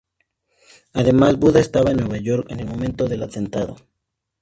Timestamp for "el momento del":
2.61-3.21